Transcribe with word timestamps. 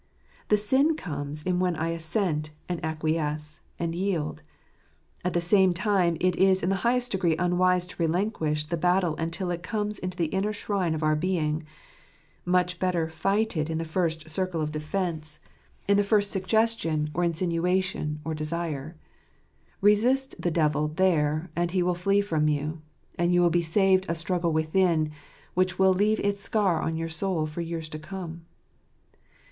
The 0.47 0.57
sin 0.57 0.95
comes 0.95 1.43
in 1.43 1.59
when 1.59 1.75
I 1.75 1.89
assent, 1.89 2.49
and 2.67 2.83
acquiesce, 2.83 3.59
and 3.77 3.93
yield. 3.93 4.41
At 5.23 5.33
the 5.33 5.39
same 5.41 5.75
time, 5.75 6.17
it 6.19 6.35
is 6.37 6.63
in 6.63 6.69
the 6.71 6.77
highest 6.81 7.11
degree 7.11 7.35
unwise 7.37 7.85
to 7.85 8.01
relinquish 8.01 8.65
the 8.65 8.77
battle 8.77 9.15
until 9.17 9.51
it 9.51 9.61
comes 9.61 9.99
into 9.99 10.17
the 10.17 10.25
inner 10.33 10.53
shrine 10.53 10.95
of 10.95 11.03
our 11.03 11.15
being. 11.15 11.61
Much 12.45 12.79
better 12.79 13.07
fight 13.09 13.55
it 13.55 13.69
in 13.69 13.77
the 13.77 13.85
first 13.85 14.27
circle 14.27 14.59
of 14.59 14.71
defence— 14.71 15.37
in 15.87 15.97
the 15.97 16.03
first 16.03 16.33
42 16.33 16.39
Hitt 16.39 16.45
tl 16.45 16.47
jt 16.47 16.47
of 16.47 16.49
Jpattpljar. 16.49 16.63
suggestion, 16.73 17.09
or 17.13 17.23
insinuation, 17.23 18.21
or 18.25 18.33
desire. 18.33 18.95
Resist 19.81 20.33
the 20.41 20.49
devil 20.49 20.87
there/ 20.87 21.51
and 21.55 21.69
he 21.69 21.83
will 21.83 21.93
flee 21.93 22.21
from 22.21 22.47
you; 22.47 22.81
and 23.19 23.31
you 23.31 23.39
will 23.41 23.51
be 23.51 23.61
saved 23.61 24.07
a 24.09 24.15
struggle 24.15 24.51
within, 24.51 25.11
which 25.53 25.77
will 25.77 25.93
leave 25.93 26.19
its 26.21 26.41
scar 26.41 26.81
on 26.81 26.95
your 26.95 27.07
soul 27.09 27.45
for 27.45 27.61
years 27.61 27.87
to 27.89 27.99
come. 27.99 28.41